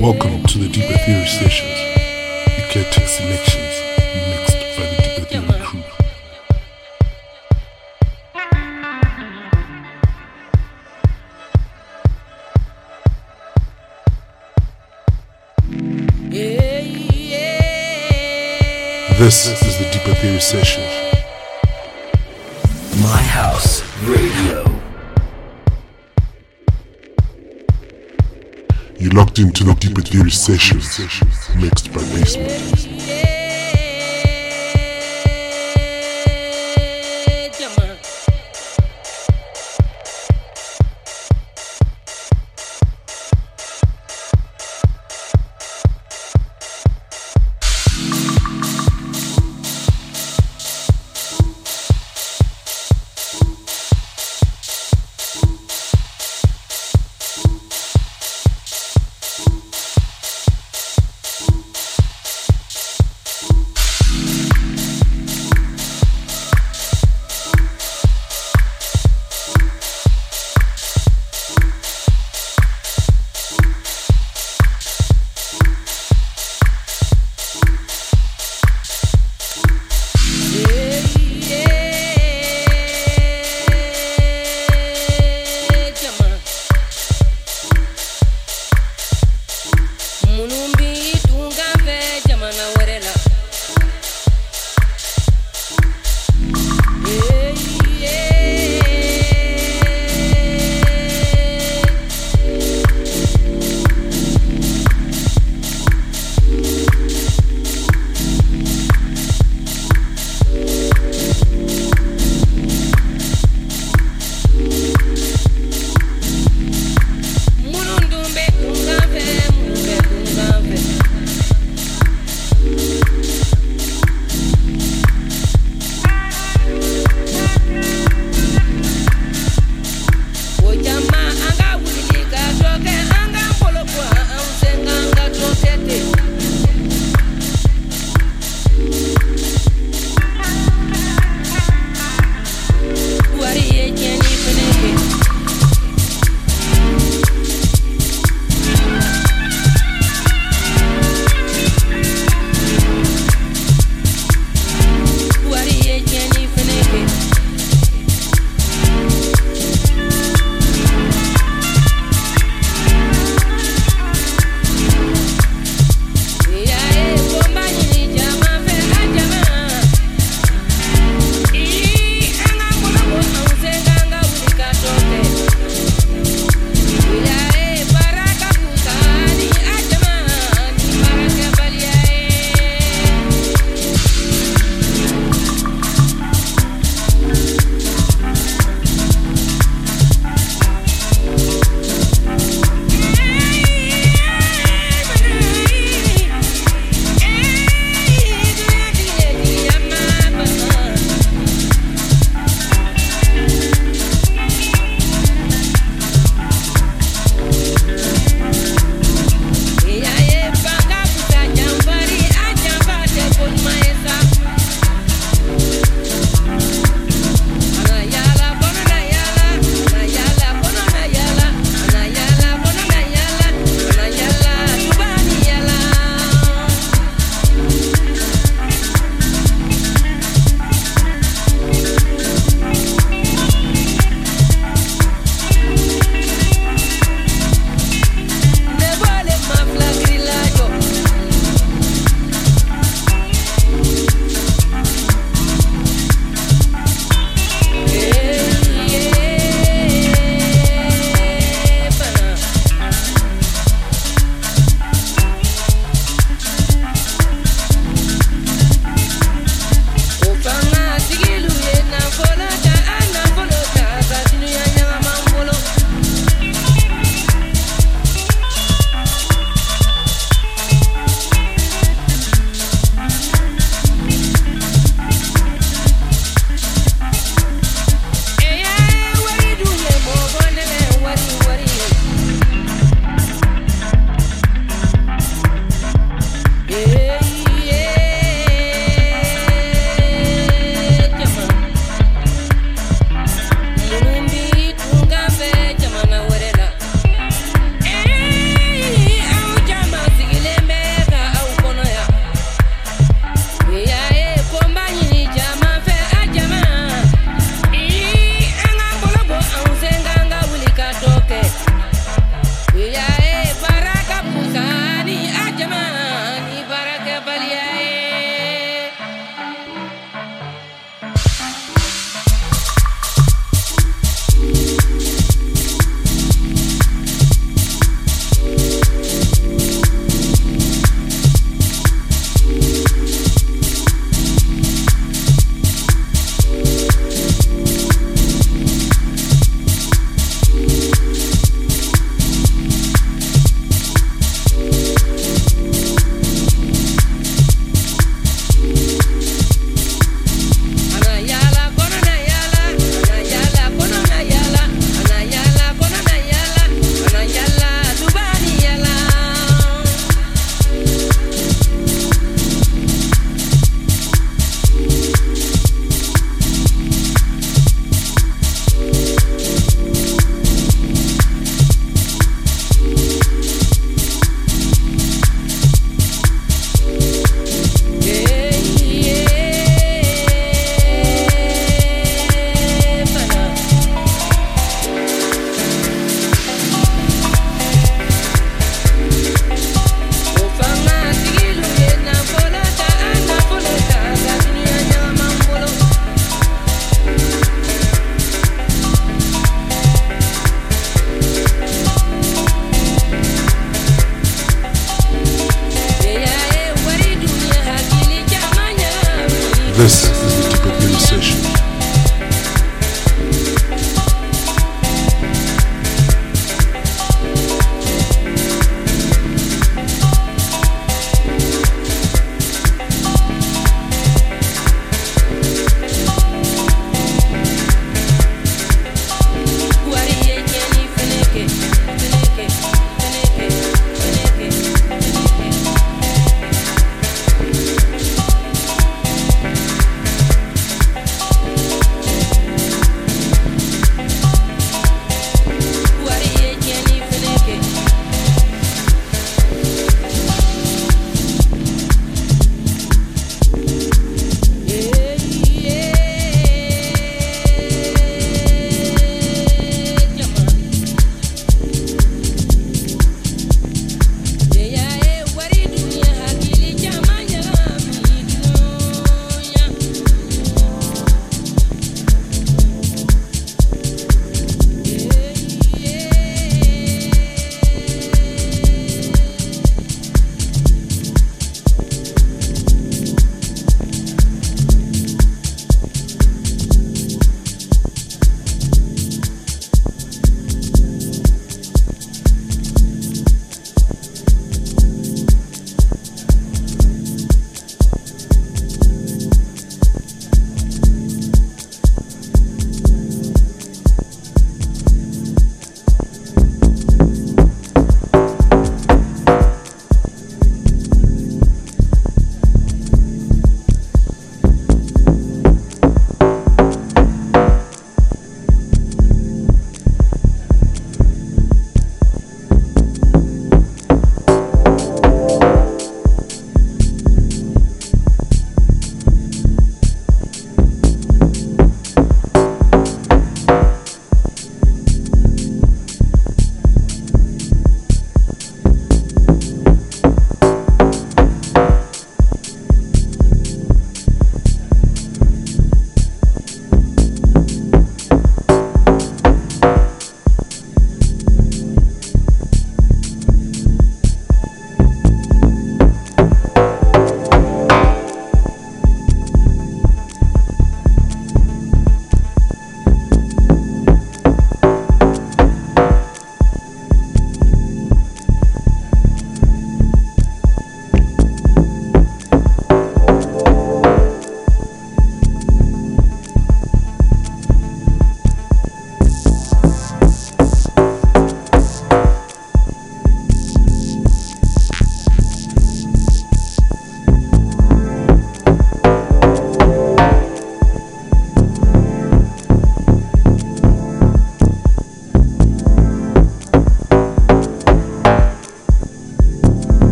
Welcome 0.00 0.42
to 0.44 0.58
the 0.58 0.68
Deeper 0.70 0.96
Theory 1.04 1.26
Sessions. 1.26 1.78
Eclectic 2.56 3.06
selections 3.06 3.74
mixed 4.30 4.56
by 4.78 4.86
the 4.86 4.96
Deeper 5.02 5.26
Theory 5.28 5.60
crew. 5.60 5.82
This 19.18 19.46
is 19.48 19.78
the 19.78 19.84
Deeper 19.92 20.14
Theory 20.14 20.40
Session. 20.40 20.82
My 23.02 23.20
House 23.20 23.82
Radio. 24.04 24.69
Locked 29.12 29.40
into 29.40 29.64
the 29.64 29.74
Deeper 29.74 30.02
Theory 30.02 30.30
Sessions 30.30 31.00
mixed 31.56 31.92
by 31.92 32.00
BASSMENT. 32.00 32.79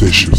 Deep 0.00 0.37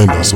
Find 0.00 0.12
us 0.12 0.29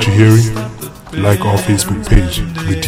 what 0.00 0.16
you're 0.16 0.30
hearing? 0.30 0.54
Like 1.22 1.40
our 1.44 1.58
Facebook 1.58 2.08
page, 2.08 2.38
The 2.38 2.79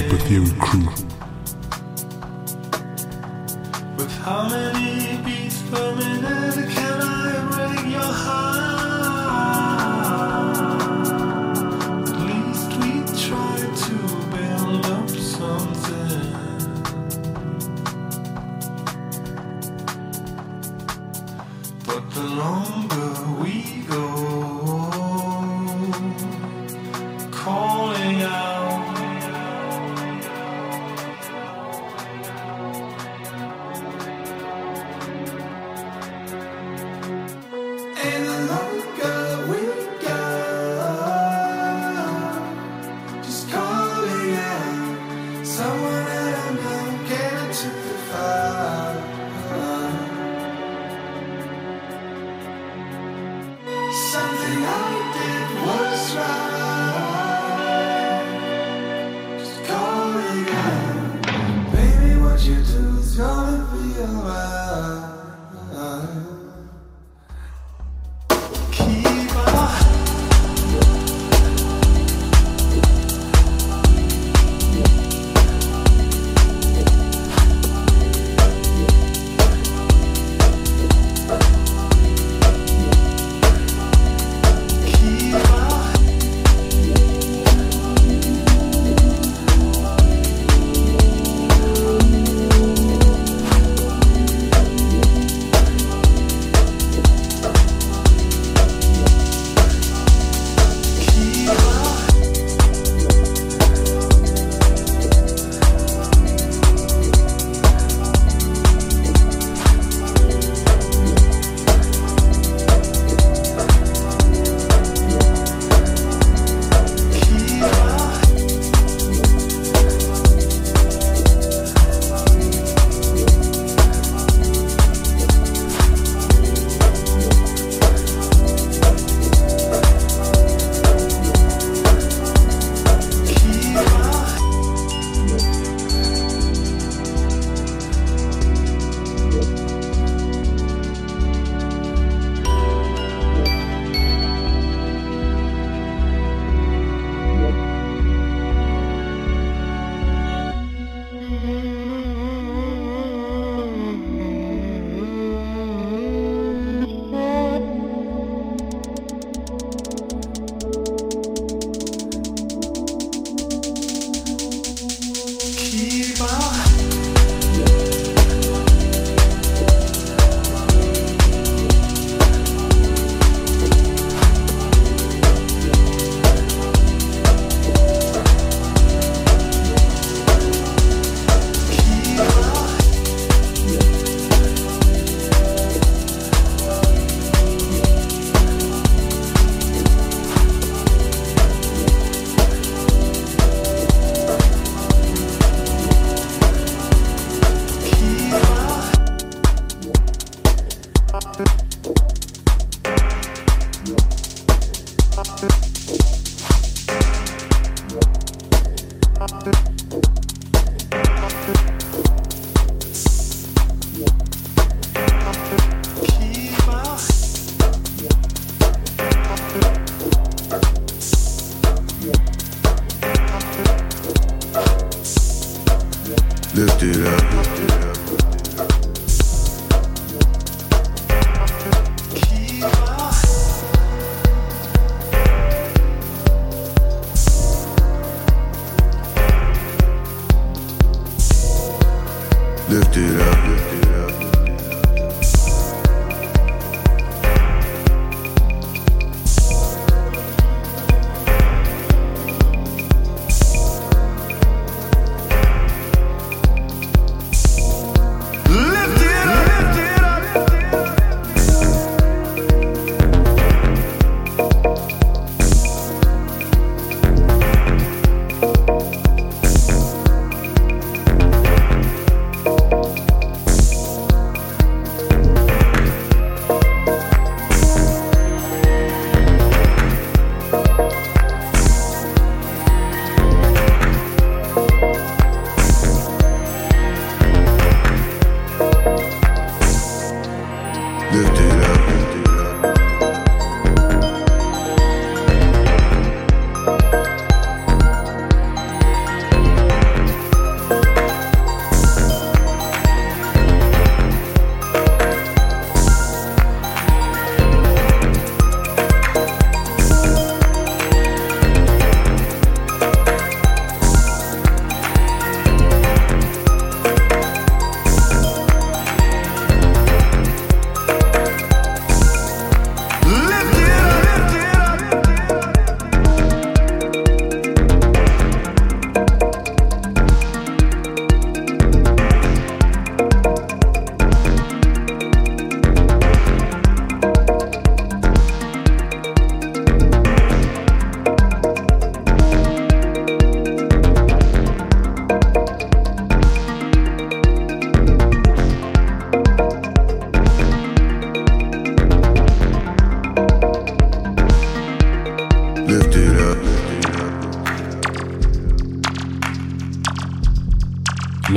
lift 242.72 242.96
it 242.96 243.20
up. 243.20 243.81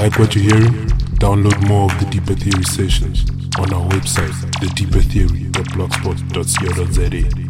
Like 0.05 0.19
what 0.19 0.35
you're 0.35 0.43
hearing? 0.43 0.87
Download 1.17 1.67
more 1.67 1.91
of 1.91 1.99
the 1.99 2.05
Deeper 2.11 2.35
Theory 2.35 2.63
sessions 2.63 3.25
on 3.57 3.73
our 3.73 3.89
website, 3.89 4.35
thedeepertheory.blogspot.co.za. 4.61 7.44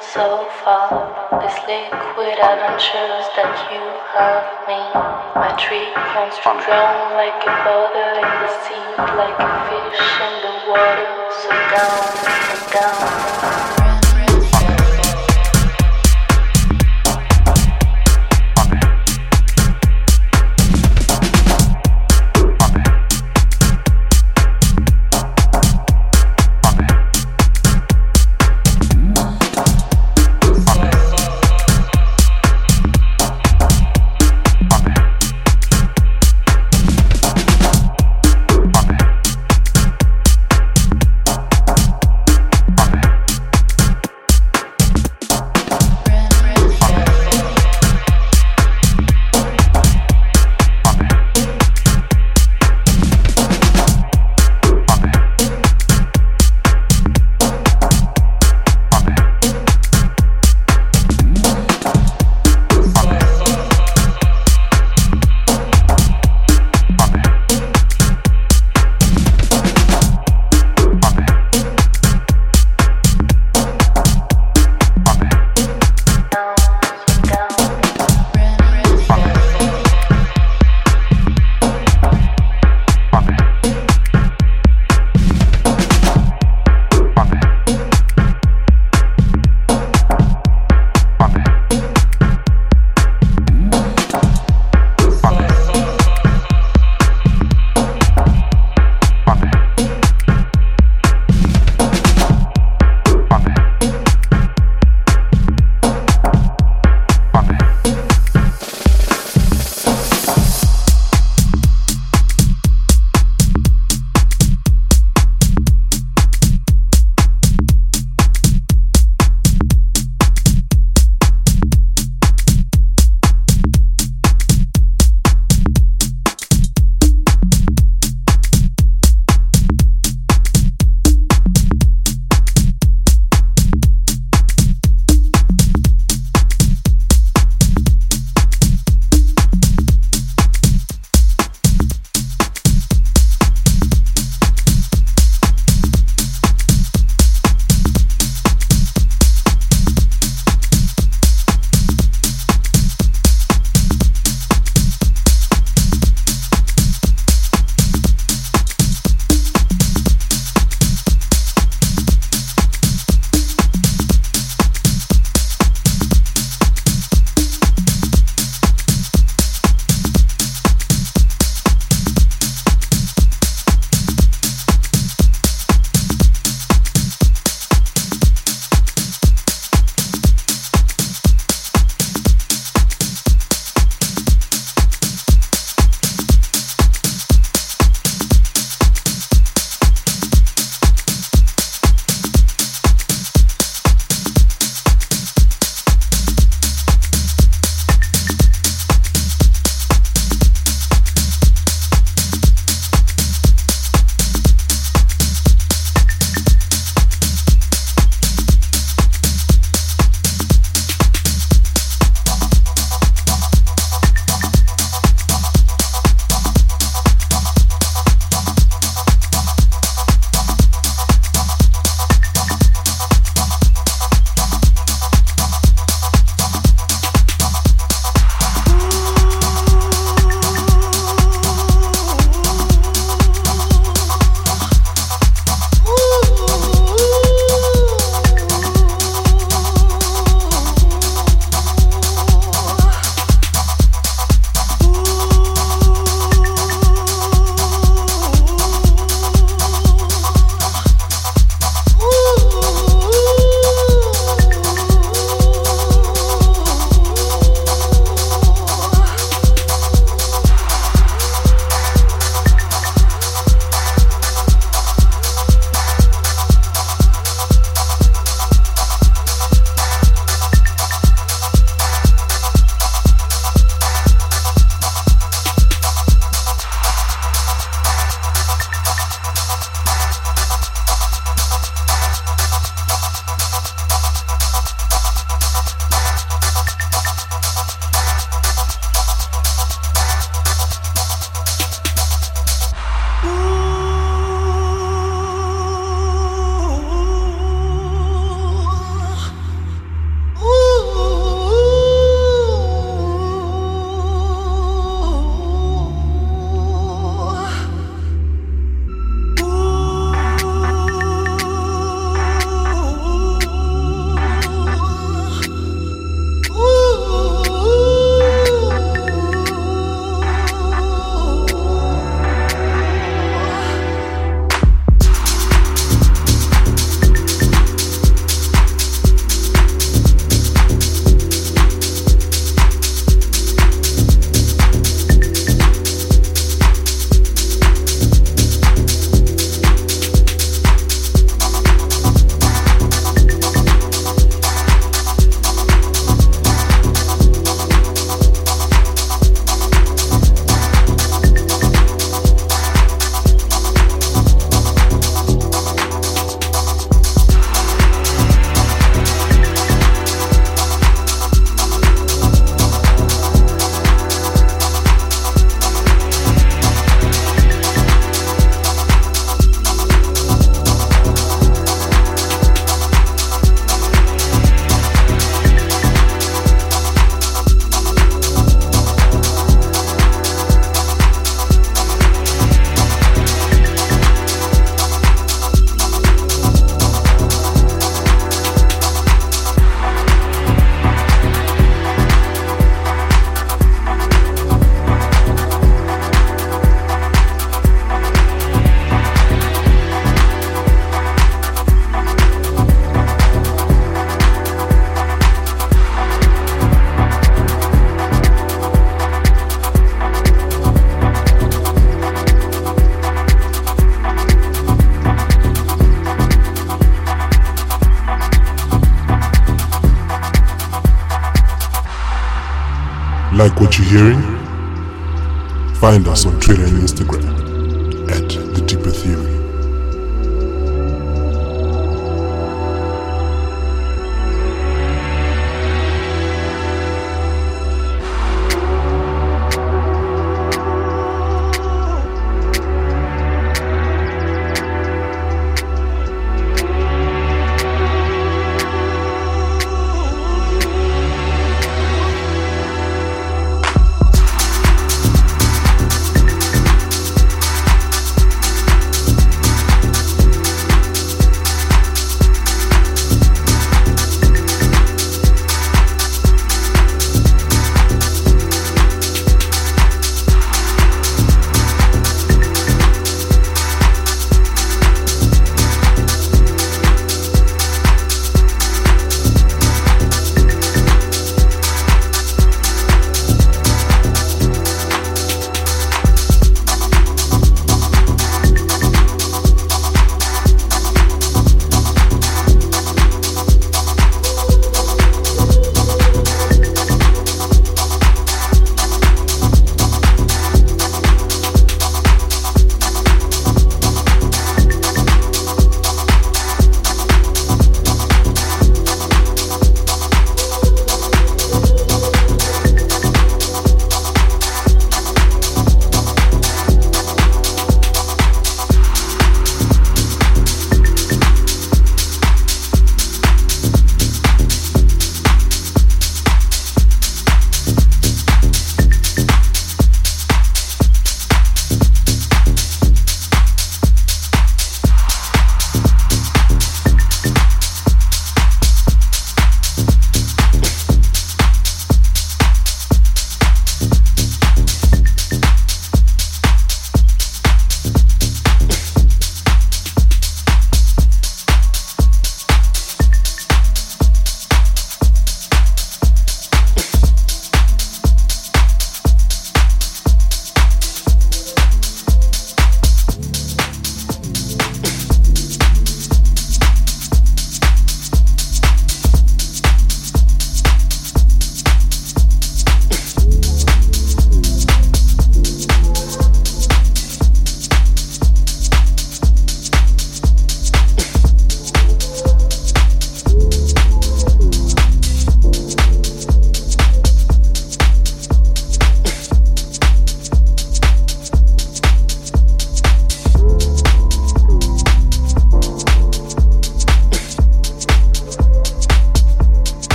so 0.00 0.46
far. 0.62 0.88
This 1.40 1.54
liquid 1.66 2.38
adventures 2.38 3.26
that 3.36 3.54
you 3.72 3.82
have 4.12 4.44
me. 4.68 4.82
My 5.34 5.54
tree 5.56 5.92
wants 6.14 6.36
to 6.38 6.52
drown 6.64 7.14
like 7.14 7.40
a 7.40 7.54
border 7.64 8.10
in 8.20 8.30
the 8.42 8.50
sea, 8.64 8.88
like 9.16 9.38
a 9.38 9.50
fish 9.68 10.04
in 10.26 10.34
the 10.44 10.54
water. 10.68 11.16
So 11.32 11.50
down, 11.50 12.04
so 12.46 12.72
down. 12.72 13.75